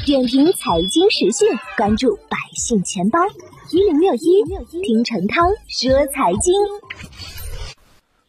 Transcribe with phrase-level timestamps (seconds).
[0.00, 3.20] 点评财经时讯，关注百姓钱包
[3.70, 4.42] 一零六一，
[4.82, 6.54] 听陈涛说财经。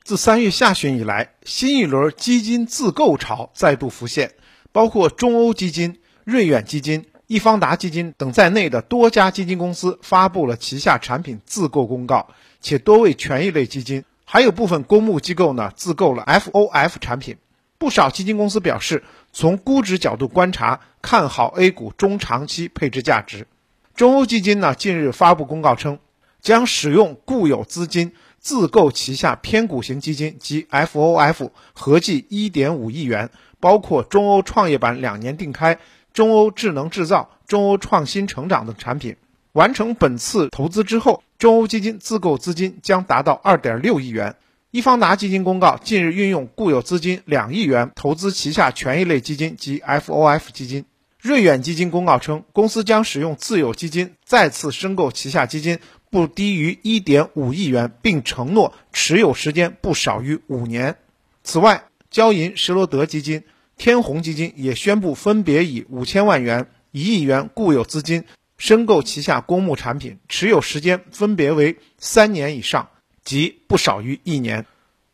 [0.03, 4.33] 自三月下旬以来，新一轮基金自购潮再度浮现，
[4.71, 12.27] 包括中欧基金、瑞远基金、易方达基金等在内的多家基金公司发布了旗下产品自购公告，
[12.61, 17.37] 且多为权益类基金，还有部分公募机构呢自购了 FOF 产品。
[17.83, 19.03] 不少基金公司表示，
[19.33, 23.45] 从估值角度观察，看好 A 股中长期配置价值。
[23.93, 25.99] 中欧基金呢近日发布公告称，
[26.39, 35.77] 将使用固有资金自购旗下偏股型基金及 FOF 合计1.5亿元，包括中欧创业板两年定开、
[36.13, 39.17] 中欧智能制造、中欧创新成长等产品。
[39.51, 44.37] 完成本次投资之后，中欧基金自购资金将达到2.6亿元。
[44.73, 50.85] 易方达基金公告，近日运用固有资金两亿元投资旗下权益类基金及 FOF 基金。
[51.21, 55.77] 瑞远基金公告称，公司将使用自有基金再次申购旗下基金
[56.09, 60.95] 不低于1.5亿元，并承诺持有时间不少于五年。
[61.43, 63.43] 此外，交银施罗德基金、
[63.77, 68.23] 天弘基金也宣布分别以五千万元、一亿元固有资金
[68.57, 72.89] 申购旗下公募产品，持有时间分别为三年以上。
[73.25, 74.65] 即不少于一年。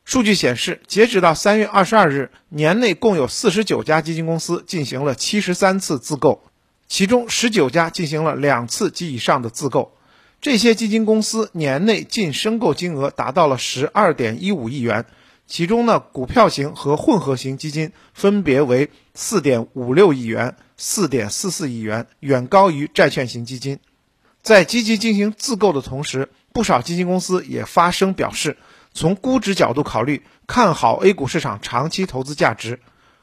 [0.09, 6.41] 数据显示，截止到三月二十二日，年内共有四十九家基金公司进行了七十三次自购，
[6.87, 9.93] 其中十九家进行了两次及以上的自购。
[10.41, 15.05] 这些基金公司年内净申购金额达到了十二点一五亿元，
[15.45, 23.77] 其中呢，股票型和混合型基金分别为四点五六亿元、四点四四亿元，远高于债券型基金。
[24.41, 28.57] 在积极进行自购的同时，不少基金公司也发声表示，
[28.93, 32.79] 从估值角度考虑，看好 A 股市场长期投资价值。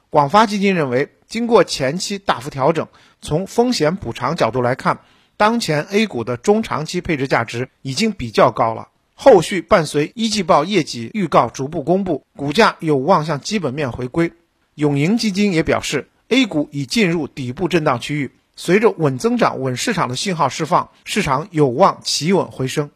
[0.09, 2.87] 广发基金认为，经过前期大幅调整，
[3.21, 4.99] 从风险补偿角度来看，
[5.35, 8.87] 当前 A 股的中长期配置价值已经比较高了。
[9.13, 14.31] 后续伴随一季报业绩预告逐步公布，股价有望向基本面回归。
[14.75, 18.31] 永盈基金也表示，A 股已进入底部震荡区域。
[18.55, 22.89] 随着稳增长、稳市场的信号释放，市场有望企稳回升。